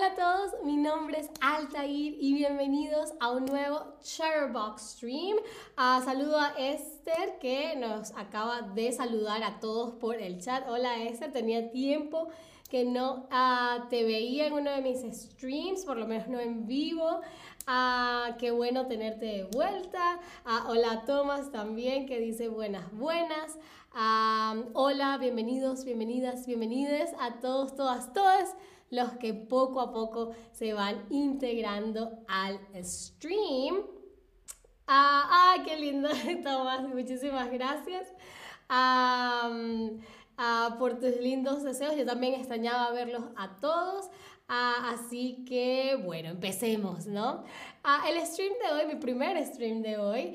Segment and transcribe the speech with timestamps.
[0.00, 5.36] Hola a todos, mi nombre es Altair y bienvenidos a un nuevo Chatterbox Stream.
[5.76, 10.66] Uh, saludo a Esther que nos acaba de saludar a todos por el chat.
[10.70, 12.28] Hola Esther, tenía tiempo
[12.70, 16.66] que no uh, te veía en uno de mis streams, por lo menos no en
[16.66, 17.20] vivo.
[17.68, 20.18] Uh, qué bueno tenerte de vuelta.
[20.66, 23.58] hola Tomás también que dice buenas, buenas.
[24.72, 28.56] hola, bienvenidos, bienvenidas, bienvenides a todos, todas, todas
[28.90, 33.82] los que poco a poco se van integrando al stream.
[34.86, 36.08] Ah, ah qué lindo,
[36.44, 38.12] Tomás, muchísimas gracias.
[40.78, 41.96] por tus lindos deseos.
[41.96, 44.10] Yo también extrañaba verlos a todos.
[44.52, 47.44] Ah, así que, bueno, empecemos, ¿no?
[47.84, 50.34] Ah, el stream de hoy, mi primer stream de hoy,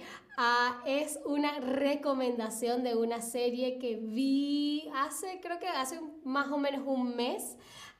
[0.86, 6.84] es una recomendación de una serie que vi hace, creo que hace más o menos
[6.86, 7.58] un mes.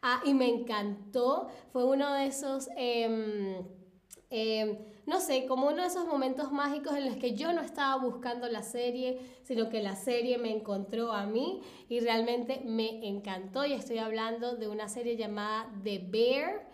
[0.08, 1.48] Ah, y me encantó.
[1.74, 3.66] Fue uno de esos, em,
[4.30, 7.96] em, no sé, como uno de esos momentos mágicos en los que yo no estaba
[7.96, 13.66] buscando la serie, sino que la serie me encontró a mí y realmente me encantó.
[13.66, 16.70] Y estoy hablando de una serie llamada The Bear.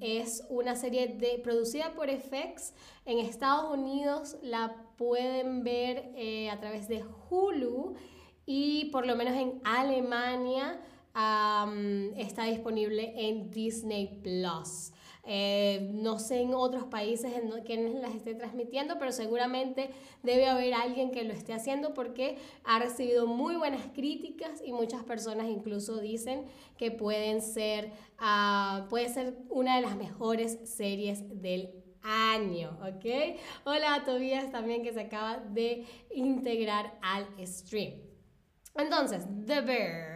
[0.00, 2.72] es una serie de, producida por FX.
[3.04, 7.96] En Estados Unidos la pueden ver eh, a través de Hulu
[8.46, 10.80] y por lo menos en Alemania
[12.16, 14.92] está disponible en Disney Plus.
[15.28, 19.90] Eh, no sé en otros países en quienes las esté transmitiendo, pero seguramente
[20.22, 25.02] debe haber alguien que lo esté haciendo porque ha recibido muy buenas críticas y muchas
[25.02, 26.44] personas incluso dicen
[26.78, 31.70] que pueden ser, uh, puede ser una de las mejores series del
[32.02, 33.36] año, ¿ok?
[33.64, 37.94] Hola a Tobias también que se acaba de integrar al stream.
[38.76, 40.15] Entonces, The Bear.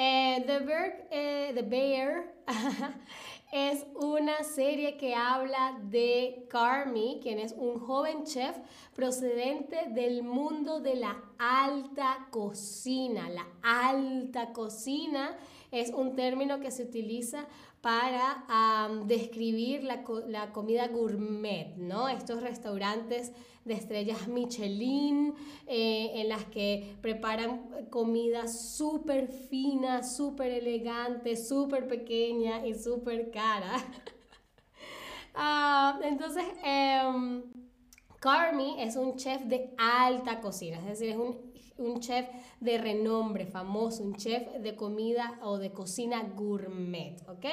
[0.00, 2.32] Eh, The, eh, The Bear
[3.52, 8.56] es una serie que habla de Carmi, quien es un joven chef
[8.94, 13.28] procedente del mundo de la alta cocina.
[13.28, 15.36] La alta cocina
[15.70, 17.46] es un término que se utiliza
[17.80, 18.44] para
[19.06, 22.08] describir la, la, comida gourmet, ¿no?
[22.08, 23.32] Estos restaurantes
[23.64, 25.34] de estrellas Michelin,
[25.66, 33.76] eh, en las que preparan comida súper fina, súper elegante, súper pequeña y súper cara.
[35.40, 37.00] Ah, entonces, eh,
[38.18, 41.47] Carmi es un chef de alta cocina, es decir, es un,
[41.78, 42.28] un, chef
[42.60, 47.46] de renombre, famoso, un chef de comida o de cocina gourmet, ¿ok?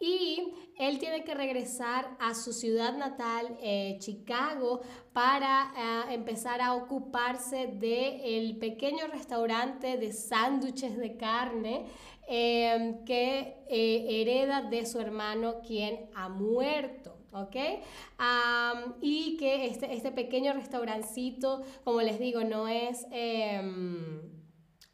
[0.00, 4.80] y él tiene que regresar a su ciudad natal, eh, Chicago,
[5.12, 11.86] para eh, empezar a ocuparse del pequeño restaurante de sándwiches de carne
[12.26, 17.13] em, que eh, hereda de su hermano quien ha muerto.
[17.34, 17.56] ¿Ok?
[19.00, 24.22] y que este, este pequeño restaurancito, como les digo, no es, em,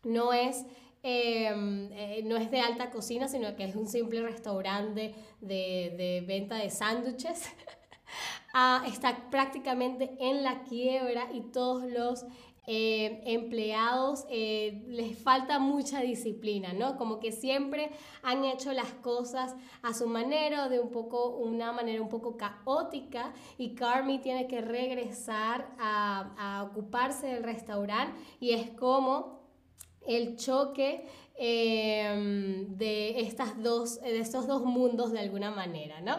[0.04, 0.64] no es
[1.02, 6.56] Em, eh, no es de alta cocina, sino que es un simple restaurante de, venta
[6.56, 7.48] de sándwiches.
[8.52, 12.26] Ah, está prácticamente en la quiebra y todos los
[12.72, 16.96] eh, empleados eh, les falta mucha disciplina, ¿no?
[16.96, 17.90] Como que siempre
[18.22, 23.32] han hecho las cosas a su manera, de un poco, una manera un poco caótica
[23.58, 29.40] y Carmi tiene que regresar a, a ocuparse del restaurante y es como
[30.06, 31.08] el choque
[31.42, 36.18] em, de, estas dos, de estos dos mundos de alguna manera, ¿no?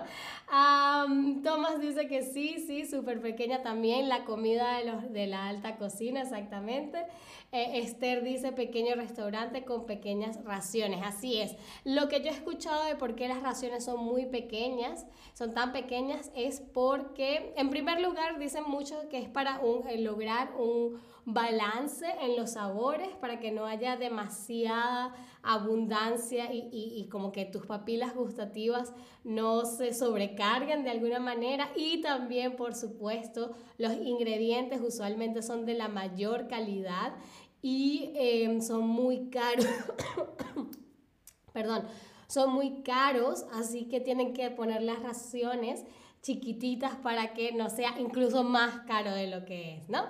[1.43, 5.77] Tomás dice que sí, sí, súper pequeña también, la comida de, los, de la alta
[5.77, 7.05] cocina, exactamente.
[7.51, 11.55] Eh, Esther dice pequeño restaurante con pequeñas raciones, así es.
[11.83, 15.71] Lo que yo he escuchado de por qué las raciones son muy pequeñas, son tan
[15.71, 20.99] pequeñas, es porque, en primer lugar, dicen mucho que es para un, eh, lograr un
[21.25, 25.10] balance en los sabores para que no haya demasiada
[25.43, 28.93] abundancia y, como que tus papilas gustativas
[29.23, 35.73] no se sobrecarguen de alguna manera y también por supuesto los ingredientes usualmente son de
[35.73, 37.13] la mayor calidad
[37.61, 39.65] y em, son muy caros
[41.53, 41.83] perdón
[42.27, 45.85] son muy caros así que tienen que poner las raciones
[46.21, 50.03] chiquititas para que no sea incluso más caro de lo que es, ¿no?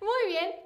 [0.00, 0.63] Muy bien.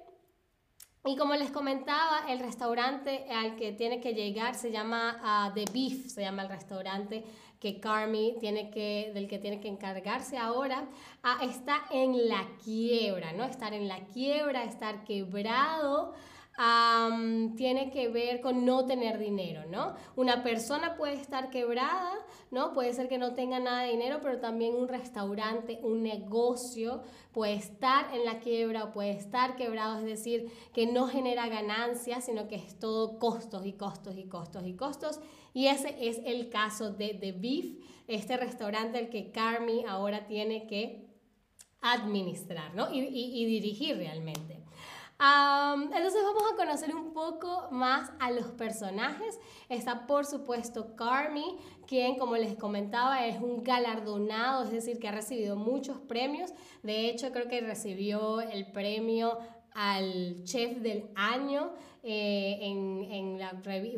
[1.08, 5.64] Y como les comentaba, el restaurante al que tiene que llegar se llama uh, The
[5.72, 7.24] Beef, se llama el restaurante
[7.58, 10.86] que Carmi tiene que, del que tiene que encargarse ahora,
[11.24, 13.44] uh, está en la quiebra, ¿no?
[13.44, 16.12] Estar en la quiebra, estar quebrado.
[17.56, 19.94] Tiene que ver con no tener dinero, ¿no?
[20.16, 22.14] Una persona puede estar quebrada,
[22.50, 22.72] ¿no?
[22.72, 27.02] Puede ser que no tenga nada de dinero, pero también un restaurante, un negocio
[27.32, 32.24] puede estar en la quiebra o puede estar quebrado, es decir, que no genera ganancias,
[32.24, 35.20] sino que es todo costos y costos y costos y costos.
[35.54, 37.78] Y ese es el caso de The Beef,
[38.08, 41.06] este restaurante al que Carmi ahora tiene que
[41.80, 42.92] administrar, ¿no?
[42.92, 44.57] y dirigir realmente
[45.20, 49.38] entonces vamos a conocer un poco más a los personajes.
[49.68, 51.56] Está por supuesto Carmi,
[51.86, 56.52] quien como les comentaba es un galardonado, es decir, que ha recibido muchos premios.
[56.82, 59.38] De hecho, creo que recibió el premio
[59.72, 61.72] al chef del año
[62.02, 63.38] eh, en,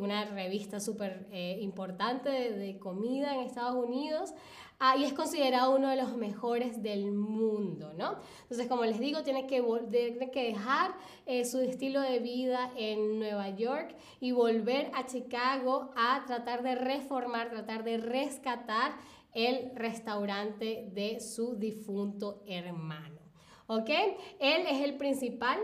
[0.01, 4.35] una revista súper eh, importante de, comida en Estados Unidos.
[4.83, 8.17] Ah, y es considerado uno de los mejores del mundo, ¿no?
[8.45, 10.95] Entonces, como les digo, tiene que, tiene que dejar
[11.27, 16.77] eh, su estilo de vida en Nueva York y volver a Chicago a tratar de
[16.77, 18.97] reformar, tratar de rescatar
[19.35, 23.21] el restaurante de su difunto hermano.
[23.67, 23.91] ¿Ok?
[24.39, 25.61] Él es el principal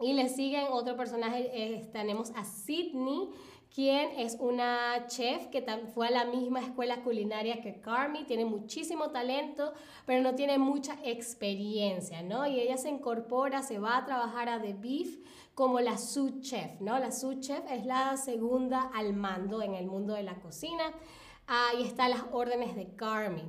[0.00, 3.30] y le siguen otro personaje, eh, tenemos a Sidney
[3.74, 5.62] quien es una chef que
[5.94, 9.74] fue a la misma escuela culinaria que Carmi, tiene muchísimo talento,
[10.06, 12.46] pero no tiene mucha experiencia, ¿no?
[12.46, 15.18] Y ella se incorpora, se va a trabajar a The Beef
[15.54, 16.98] como la sous chef, ¿no?
[16.98, 20.92] La sous chef es la segunda al mando en el mundo de la cocina.
[21.46, 23.44] Ahí están las órdenes de Carmi.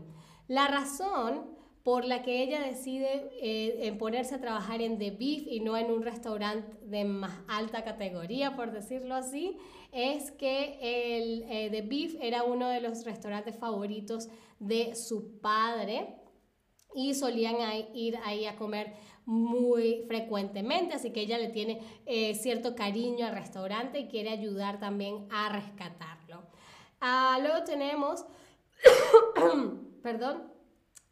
[0.48, 1.57] La razón
[1.88, 5.90] por la que ella decide eh, ponerse a trabajar en The Beef y no en
[5.90, 9.56] un restaurante de más alta categoría, por decirlo así,
[9.94, 14.28] es que eh, The Beef era uno de los restaurantes favoritos
[14.60, 16.14] de su padre
[16.94, 17.56] y solían
[17.94, 18.94] ir ahí a comer
[19.26, 24.82] muy frecuentemente, así que ella le tiene eh, cierto cariño al restaurante y quiere ayudar
[24.82, 26.50] también a rescatarlo.
[27.00, 28.26] Ah, luego tenemos,
[30.04, 30.57] perdón,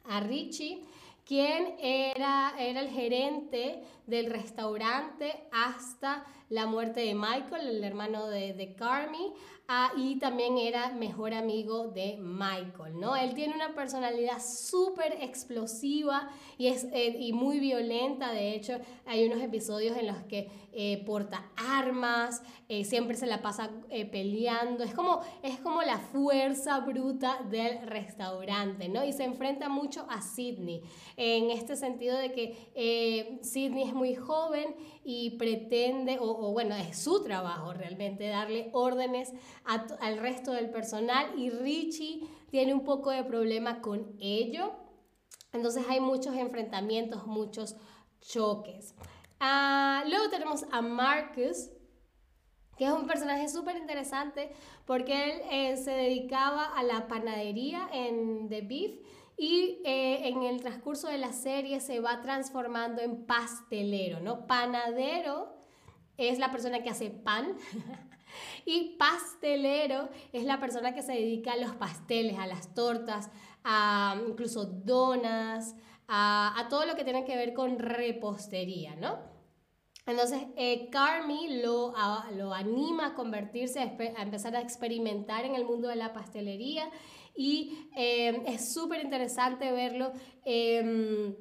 [0.09, 0.83] a Richie,
[1.25, 8.53] quien era, era el gerente del restaurante hasta la muerte de Michael, el hermano de,
[8.53, 9.33] de Carmi,
[9.67, 13.15] ah, y también era mejor amigo de Michael, ¿no?
[13.15, 19.25] Él tiene una personalidad súper explosiva y, es, eh, y muy violenta, de hecho hay
[19.25, 23.71] unos episodios en los que eh, porta armas, eh, siempre se la pasa
[24.11, 29.03] peleando, es como, es como la fuerza bruta del restaurante, ¿no?
[29.03, 30.81] Y se enfrenta mucho a Sidney,
[31.17, 37.73] en este sentido de que Sidney es muy joven y pretende, bueno, es su trabajo
[37.73, 39.33] realmente, darle órdenes
[39.63, 44.73] al resto del personal y Richie tiene un poco de problema con ello.
[45.53, 47.75] Entonces hay muchos enfrentamientos, muchos
[48.21, 48.95] choques.
[49.39, 51.69] Ah, luego tenemos a Marcus,
[52.77, 54.51] que es un personaje súper interesante
[54.85, 58.99] porque él eh, se dedicaba a la panadería en The Beef
[59.37, 64.47] y eh, en el transcurso de la serie se va transformando en pastelero, ¿no?
[64.47, 65.54] Panadero
[66.17, 67.55] es la persona que hace pan
[68.65, 73.29] y pastelero es la persona que se dedica a los pasteles, a las tortas,
[73.63, 75.75] a incluso donas,
[76.07, 79.17] a, todo lo que tiene que ver con repostería, ¿no?
[80.05, 81.93] Entonces, eh, Carmi lo,
[82.35, 86.91] lo anima a convertirse, a, empezar a experimentar en el mundo de la pastelería
[87.35, 90.13] y eh, es súper interesante verlo.
[90.43, 91.35] Em,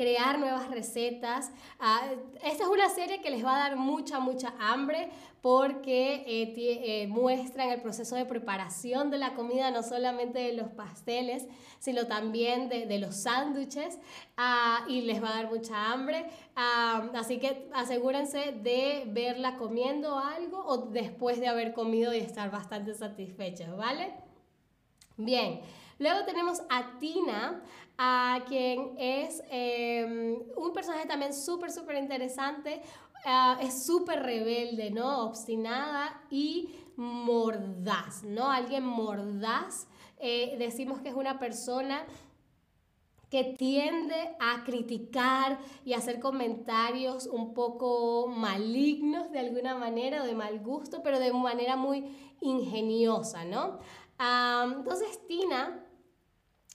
[0.00, 1.52] crear nuevas recetas.
[1.78, 2.00] Ah,
[2.42, 5.10] esta es una serie que les va a dar mucha, mucha hambre
[5.42, 10.68] porque eh, eh, muestran el proceso de preparación de la comida, no solamente de los
[10.68, 11.46] pasteles,
[11.80, 13.98] sino también de, los sándwiches
[14.38, 16.30] ah, y les va a dar mucha hambre.
[16.56, 22.50] Ah, así que asegúrense de verla comiendo algo o después de haber comido y estar
[22.50, 24.14] bastante satisfechos, ¿vale?
[25.18, 25.60] Bien,
[26.00, 27.62] luego tenemos a Tina,
[27.96, 32.82] a quien es em, un personaje también súper, súper interesante.
[33.24, 35.26] Ah, es súper rebelde, ¿no?
[35.26, 38.50] Obstinada y mordaz, ¿no?
[38.50, 39.86] Alguien mordaz.
[40.18, 42.04] Eh, decimos que es una persona
[43.30, 50.34] que tiende a criticar y hacer comentarios un poco malignos de alguna manera o de
[50.34, 52.04] mal gusto, pero de manera muy
[52.40, 53.78] ingeniosa, ¿no?
[54.76, 55.79] entonces Tina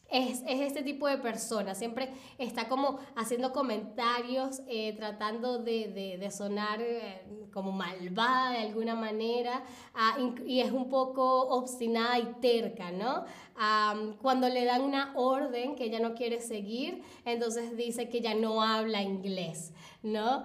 [0.10, 7.26] es, este tipo de persona, siempre está como haciendo comentarios, eh, tratando de, sonar eh,
[7.54, 13.26] como malvada de alguna manera ah, y es un poco obstinada y terca, ¿no?
[14.22, 18.62] cuando le dan una orden que ella no quiere seguir, entonces dice que ya no
[18.62, 19.72] habla inglés,
[20.06, 20.44] ¿no?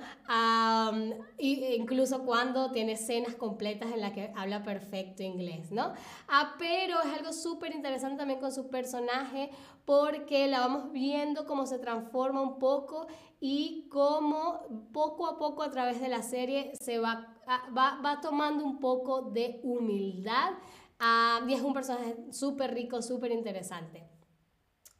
[1.38, 5.92] incluso cuando tiene escenas completas en las que habla perfecto inglés, ¿no?
[6.28, 9.50] Ah, pero es algo súper interesante también con su personaje
[9.84, 13.06] porque la vamos viendo cómo se transforma un poco
[13.38, 14.62] y cómo
[14.92, 18.80] poco a poco a través de la serie se va, ah, va, va tomando un
[18.80, 20.52] poco de humildad
[20.98, 24.08] ah, y es un personaje súper rico, súper interesante.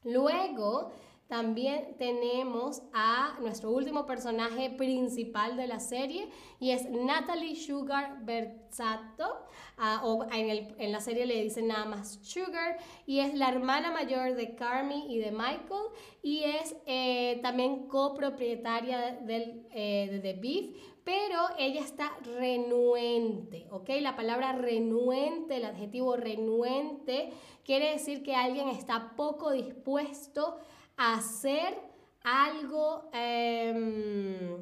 [0.05, 0.93] Luego,
[1.31, 9.47] también tenemos a nuestro último personaje principal de la serie y es Natalie Sugar Berzato,
[9.79, 14.35] ah, o en, la serie le dicen nada más Sugar, y es la hermana mayor
[14.35, 20.77] de Carmi y de Michael, y es eh, también copropietaria del, eh, de The Beef,
[21.05, 23.89] pero ella está renuente, ¿ok?
[24.01, 27.31] La palabra renuente, el adjetivo renuente,
[27.65, 30.59] quiere decir que alguien está poco dispuesto
[31.01, 31.79] hacer
[32.23, 34.59] algo, em,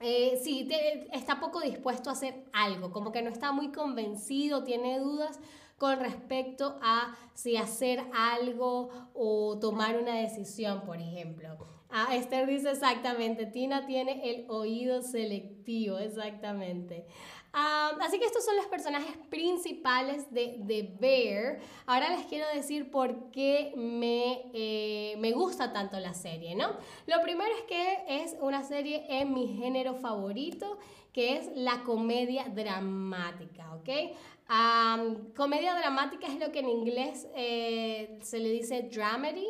[0.00, 0.66] eh, sí,
[1.12, 5.38] está poco dispuesto a hacer algo, como que no está muy convencido, tiene dudas
[5.76, 11.58] con respecto a si hacer algo o tomar una decisión, por ejemplo.
[11.90, 17.06] Ah, Esther dice exactamente, Tina tiene el oído selectivo, exactamente
[17.52, 21.58] así que estos son los personajes principales de, The Bear.
[21.86, 26.76] Ahora les quiero decir por qué me, eh, me gusta tanto la serie, ¿no?
[27.06, 30.78] Lo primero es que es una serie en mi género favorito,
[31.12, 33.88] que es la comedia dramática, ¿ok?
[35.34, 39.48] comedia dramática es lo que en inglés eh, se le dice dramedy.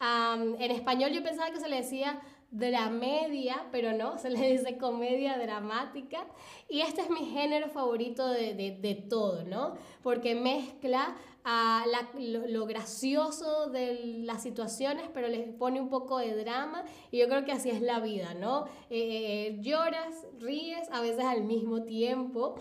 [0.00, 5.38] en español yo pensaba que se le decía dramedia, pero no, se le dice comedia
[5.38, 6.26] dramática.
[6.68, 9.74] Y este es mi género favorito de, de, todo, ¿no?
[10.02, 11.84] Porque mezcla a
[12.18, 16.84] lo, gracioso de las situaciones, pero le pone un poco de drama.
[17.10, 18.66] Y yo creo que así es la vida, ¿no?
[18.90, 22.56] Eh, eh, eh, lloras, ríes, a veces al mismo tiempo.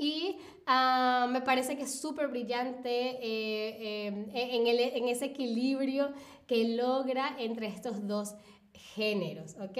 [0.00, 6.12] Y ah, me parece que es súper brillante en, el, en ese equilibrio
[6.46, 8.36] que logra entre estos dos
[8.78, 9.78] géneros, ¿ok?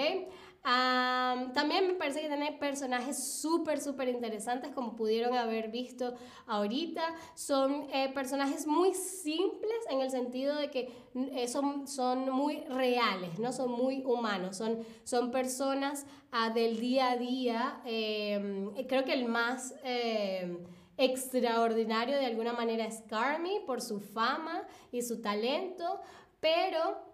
[1.55, 6.15] también me parece que tiene personajes súper, súper interesantes, como pudieron haber visto
[6.47, 7.03] ahorita.
[7.35, 13.39] Son eh, personajes muy simples en el sentido de que eh, son, son muy reales,
[13.39, 13.53] ¿no?
[13.53, 17.81] Son muy humanos, son, son personas ah, del día a día.
[17.87, 20.59] Em, creo que el más em,
[20.99, 26.01] extraordinario de alguna manera es Carmi por su fama y su talento,
[26.41, 27.08] pero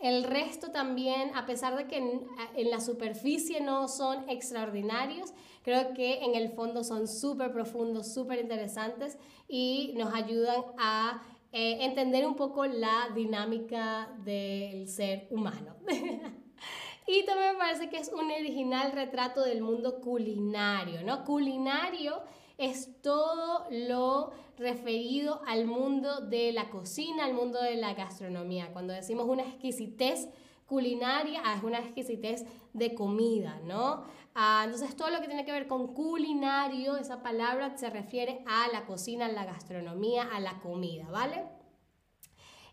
[0.00, 6.24] el resto también, a pesar de que en, la superficie no son extraordinarios, creo que
[6.24, 12.36] en el fondo son súper profundos, súper interesantes y nos ayudan a eh, entender un
[12.36, 15.76] poco la dinámica del ser humano.
[17.06, 21.24] y también me parece que es un original retrato del mundo culinario, ¿no?
[21.24, 22.22] Culinario
[22.58, 28.72] es todo lo referido al mundo de la cocina, al mundo de la gastronomía.
[28.72, 30.28] Cuando decimos una exquisitez
[30.66, 34.04] culinaria, ah, es una exquisitez de comida, ¿no?
[34.34, 38.68] Ah, entonces todo lo que tiene que ver con culinario, esa palabra se refiere a
[38.72, 41.57] la cocina, a la gastronomía, a la comida, ¿vale?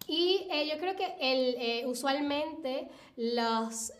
[0.08, 3.94] Y eh, yo creo que el, eh, usualmente los,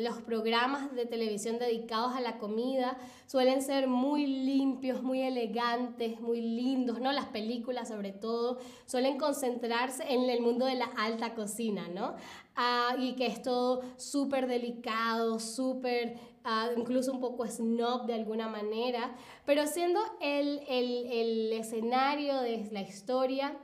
[0.00, 2.96] los programas de televisión dedicados a la comida
[3.26, 7.10] suelen ser muy limpios, muy elegantes, muy lindos, ¿no?
[7.12, 12.14] Las películas sobre todo suelen concentrarse en el mundo de la alta cocina, ¿no?
[12.54, 18.48] Ah, y que es todo súper delicado, súper, ah, incluso un poco snob de alguna
[18.48, 19.14] manera,
[19.46, 23.56] pero siendo el, el, el escenario de la historia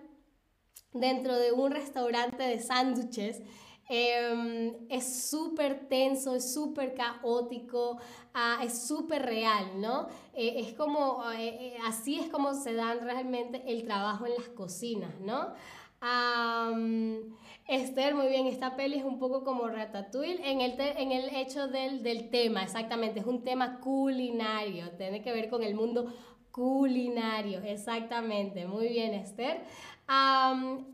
[0.94, 3.42] dentro de un restaurante de sándwiches.
[3.86, 7.98] Em, es súper tenso, es súper caótico,
[8.32, 10.08] ah, es súper real, ¿no?
[10.32, 14.48] Eh, es como, eh, eh, así es como se dan realmente el trabajo en las
[14.48, 15.52] cocinas, ¿no?
[17.66, 21.66] Esther, muy bien, esta peli es un poco como Ratatouille en el, en el hecho
[21.66, 26.12] del, del tema, exactamente, es un tema culinario, tiene que ver con el mundo
[26.50, 29.62] culinario, exactamente, muy bien Esther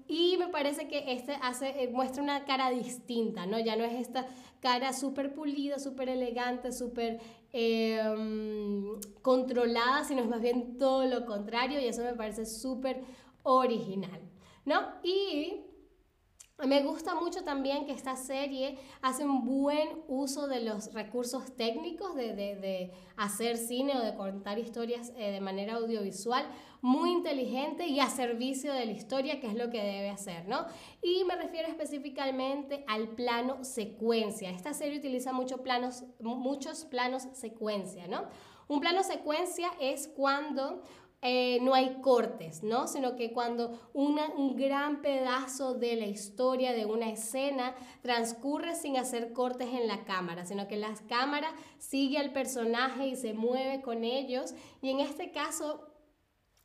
[0.09, 3.59] y me parece que este hace, eh, muestra una cara distinta, ¿no?
[3.59, 4.27] Ya no es esta
[4.61, 7.21] cara súper pulida, súper elegante, súper
[7.53, 13.03] em, controlada, sino es más bien todo lo contrario y eso me parece súper
[13.43, 14.21] original,
[14.65, 14.81] ¿no?
[15.03, 15.70] Y
[16.67, 22.15] Me gusta mucho también que esta serie hace un buen uso de los recursos técnicos
[22.15, 26.47] de, de, hacer cine o de contar historias eh, de manera audiovisual,
[26.83, 30.67] muy inteligente y a servicio de la historia, que es lo que debe hacer, ¿no?
[31.03, 34.51] Y me refiero específicamente al plano secuencia.
[34.51, 38.25] Esta serie utiliza muchos planos, muchos planos secuencia, ¿no?
[38.71, 40.83] Un plano secuencia es cuando
[41.23, 42.87] eh, no hay cortes, ¿no?
[42.87, 49.35] Sino que cuando un gran pedazo de la historia de una escena transcurre sin hacer
[49.35, 54.03] cortes en la cámara, sino que la cámara sigue al personaje y se mueve con
[54.03, 54.55] ellos.
[54.81, 55.89] Y en este caso,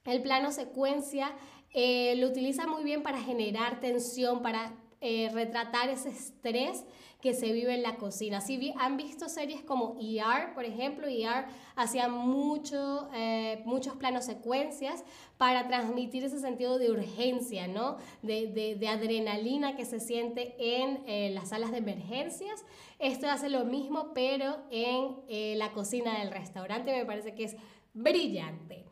[0.05, 1.35] el plano secuencia
[1.73, 6.85] eh, lo utiliza muy bien para generar tensión, para eh, retratar ese estrés
[7.25, 8.39] que se vive en la cocina.
[8.39, 15.03] Si han visto series como ER, por ejemplo, ER hacía mucho, eh, muchos planos secuencias
[15.39, 17.97] para transmitir ese sentido de urgencia, ¿no?
[18.21, 22.63] De, de, adrenalina que se siente en eh, las salas de emergencias.
[22.99, 26.95] Esto hace lo mismo, pero en eh, la cocina del restaurante.
[26.95, 27.55] Me parece que es
[27.95, 28.85] brillante.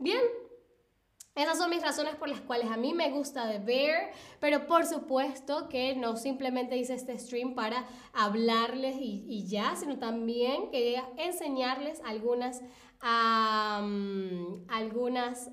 [0.00, 0.22] Bien,
[1.36, 4.86] esas son mis razones por las cuales a mí me gusta The Bear, pero por
[4.86, 12.00] supuesto que no simplemente hice este stream para hablarles y, ya, sino también quería enseñarles
[12.06, 12.62] algunas,
[14.70, 15.50] algunas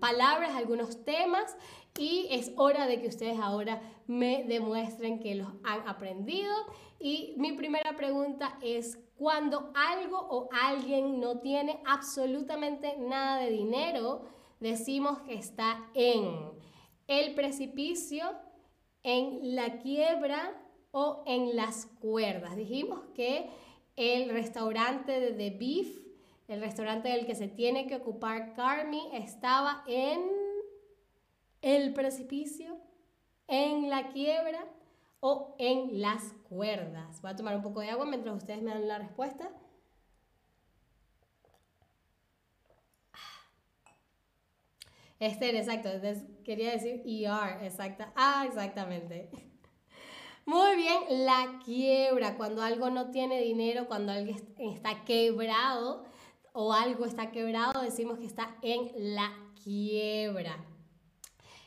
[0.00, 1.56] palabras, algunos temas
[1.98, 6.54] y es hora de que ustedes ahora me demuestren que los han aprendido.
[6.98, 14.39] Y mi primera pregunta es, cuando algo o alguien no tiene absolutamente nada de dinero,
[14.60, 16.52] decimos que está en
[17.06, 18.24] el precipicio,
[19.02, 20.52] en la quiebra
[20.92, 22.56] o en las cuerdas.
[22.56, 23.50] Dijimos que
[23.96, 25.98] el restaurante de The Beef,
[26.48, 30.20] el restaurante del que se tiene que ocupar Carmi, estaba en
[31.62, 32.78] el precipicio,
[33.48, 34.64] en la quiebra
[35.20, 37.20] o en las cuerdas.
[37.22, 39.50] Voy a tomar un poco de agua mientras ustedes me dan la respuesta.
[45.20, 45.90] Esther, exacto.
[46.44, 48.12] quería decir ER, exacta.
[48.16, 49.30] Ah, exactamente.
[50.46, 56.04] Muy bien, la quiebra, cuando algo no tiene dinero, cuando algo está quebrado
[56.52, 59.30] o algo está quebrado, decimos que está en la
[59.62, 60.56] quiebra.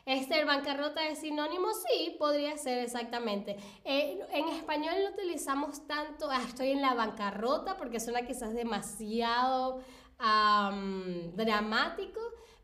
[0.05, 3.55] Esther, bancarrota es sinónimo, sí, podría ser exactamente.
[3.85, 9.81] Eh, en español lo utilizamos tanto, ah, estoy en la bancarrota, porque suena quizás demasiado
[11.35, 12.19] dramático,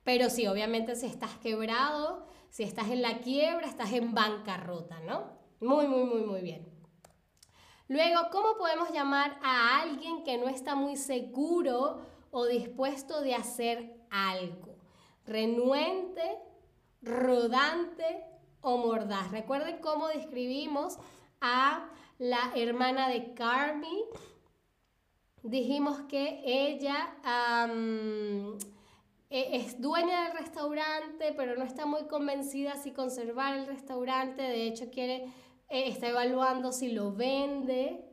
[0.09, 5.37] pero sí, obviamente si estás quebrado, si estás en la quiebra, estás en bancarrota, ¿no?
[5.61, 6.67] Muy, muy, muy, muy bien.
[7.87, 14.03] Luego, ¿cómo podemos llamar a alguien que no está muy seguro o dispuesto de hacer
[14.09, 14.77] algo?
[15.27, 16.39] Renuente,
[17.03, 18.25] rodante
[18.61, 19.29] o mordaz.
[19.29, 20.97] Recuerden cómo describimos
[21.39, 24.05] a la hermana de Carmi.
[25.43, 27.15] Dijimos que ella
[29.29, 34.41] eh, es dueña del restaurante, pero no está muy convencida si conservar el restaurante.
[34.41, 35.25] De hecho, quiere,
[35.69, 38.05] eh, está evaluando si lo vende.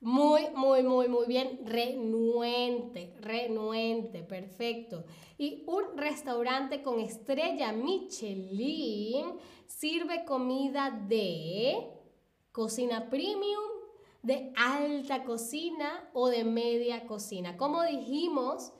[0.00, 1.58] Muy, muy, muy, muy bien.
[1.64, 5.04] Renuente, renuente, perfecto.
[5.36, 11.88] Y un restaurante con estrella Michelin sirve comida de
[12.52, 13.65] cocina premium,
[14.26, 17.56] de alta cocina o de media cocina.
[17.56, 18.72] Como dijimos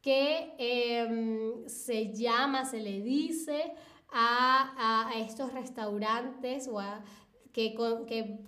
[0.00, 3.74] que em, se llama, se le dice
[4.12, 6.80] a, estos restaurantes o
[7.52, 7.74] que,
[8.06, 8.38] que,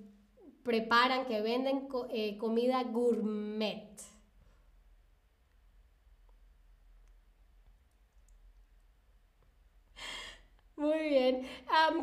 [0.62, 3.90] preparan, que venden eh, comida gourmet.
[10.77, 11.47] Muy bien.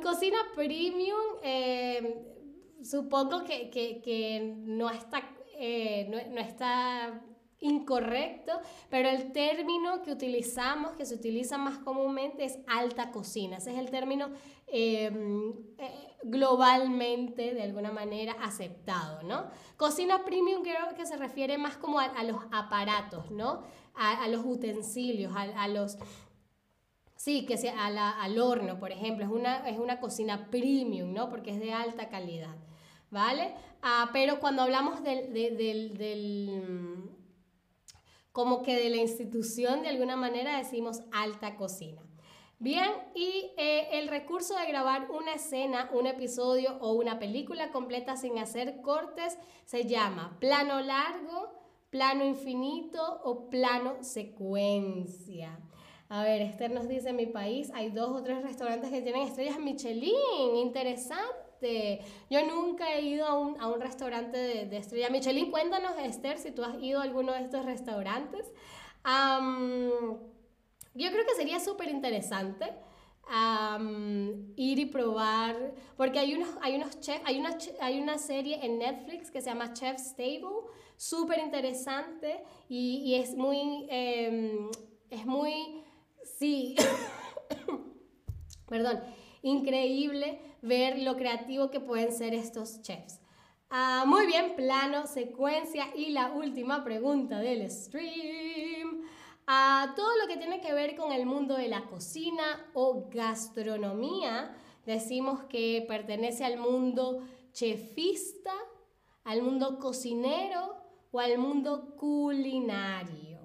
[0.04, 1.40] cocina premium.
[1.42, 2.41] Em,
[2.84, 5.24] supongo que, no, está,
[5.58, 7.22] eh, no, está
[7.60, 8.54] incorrecto,
[8.90, 13.58] pero el término que utilizamos, que se utiliza más comúnmente, es alta cocina.
[13.58, 14.30] Ese es el término
[14.68, 19.46] em, eh, globalmente, de alguna manera, aceptado, ¿no?
[19.78, 23.62] Cocina premium creo que se refiere más como a, los aparatos, ¿no?
[23.94, 25.98] A, los utensilios, a, los...
[27.16, 31.30] Sí, que sea al horno, por ejemplo, es una, es una cocina premium, ¿no?
[31.30, 32.56] Porque es de alta calidad.
[33.12, 33.54] ¿Vale?
[33.84, 37.12] Ah, pero cuando hablamos del, del,
[38.32, 42.02] como que de la institución, de alguna manera decimos alta cocina.
[42.58, 48.16] Bien, y eh, el recurso de grabar una escena, un episodio o una película completa
[48.16, 51.50] sin hacer cortes se llama plano largo,
[51.90, 55.60] plano infinito o plano secuencia.
[56.08, 59.24] A ver, Esther nos dice, en mi país hay dos o tres restaurantes que tienen
[59.24, 60.56] estrellas Michelin.
[60.58, 61.51] Interesante.
[62.30, 65.52] Yo nunca he ido a un, a un restaurante de, estrella Michelin.
[65.52, 68.52] Cuéntanos, Esther, si tú has ido a alguno de estos restaurantes.
[70.94, 72.74] yo creo que sería súper interesante.
[74.56, 78.80] ir y probar, porque hay unos, hay unos chefs, hay una, hay una serie en
[78.80, 84.70] Netflix que se llama Chef's Table, súper interesante y, y, es muy, eh,
[85.10, 85.82] es muy
[86.24, 86.76] Sí,
[88.68, 89.02] perdón,
[89.42, 93.20] increíble ver lo creativo que pueden ser estos chefs.
[93.70, 99.02] Ah, muy bien, plano, secuencia y la última pregunta del stream.
[99.48, 104.56] Ah, todo lo que tiene que ver con el mundo de la cocina o gastronomía,
[104.86, 108.54] decimos que pertenece al mundo chefista,
[109.24, 110.76] al mundo cocinero
[111.12, 113.40] o al mundo culinario.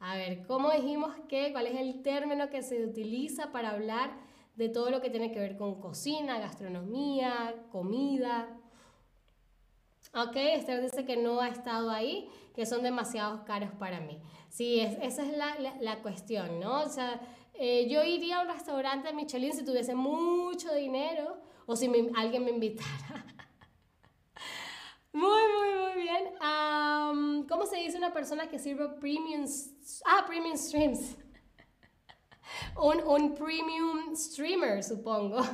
[0.00, 1.52] A ver, ¿cómo dijimos que?
[1.52, 4.31] ¿Cuál es el término que se utiliza para hablar
[4.62, 8.48] de todo lo que tiene que ver con cocina, gastronomía, comida?
[10.14, 14.20] Ok, Esther dice que no ha estado ahí, que son demasiados caros para mí.
[14.50, 16.82] Sí, esa es la, la, cuestión, ¿no?
[16.82, 17.20] O sea,
[17.54, 22.50] eh, yo iría a un restaurante Michelin si tuviese mucho dinero o si alguien me
[22.50, 23.26] invitara.
[25.14, 27.44] Muy, muy, muy bien.
[27.46, 29.44] ¿Cómo se dice una persona que sirve premium?
[30.06, 31.18] Ah, premium streams.
[32.76, 35.40] Un, un premium streamer, supongo.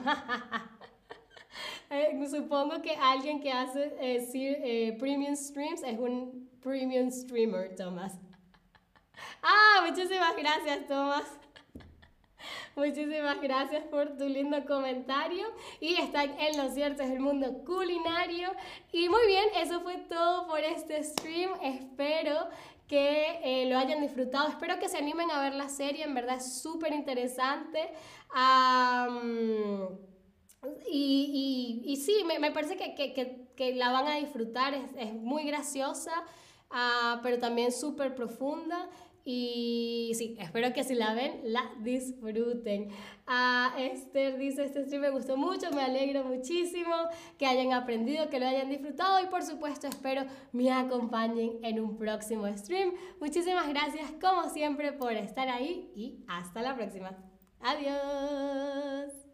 [1.90, 8.14] Eh, supongo que alguien que hace eh, eh, premium streams es un premium streamer, Tomás.
[9.42, 11.24] Ah, muchísimas gracias, Tomás.
[12.76, 15.46] Muchísimas gracias por tu lindo comentario.
[15.80, 18.50] Y están en lo cierto, es el mundo culinario.
[18.92, 21.50] Y muy bien, eso fue todo por este stream.
[21.62, 22.48] Espero
[22.88, 24.48] que eh, lo hayan disfrutado.
[24.48, 27.90] Espero que se animen a ver la serie, en verdad es súper interesante.
[30.90, 35.12] y, y, sí, me, me parece que, que, que, la van a disfrutar, es, es
[35.12, 36.24] muy graciosa,
[36.70, 38.88] uh, pero también súper profunda.
[39.30, 42.88] Y sí, espero que si la ven, la disfruten.
[43.26, 46.94] A Esther dice, este stream me gustó mucho, me alegro muchísimo
[47.36, 51.98] que hayan aprendido, que lo hayan disfrutado y por supuesto espero me acompañen en un
[51.98, 52.94] próximo stream.
[53.20, 57.14] Muchísimas gracias como siempre por estar ahí y hasta la próxima.
[57.60, 59.27] Adiós.